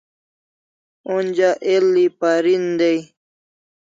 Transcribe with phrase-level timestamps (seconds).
[1.15, 2.99] Onja el'i parin dai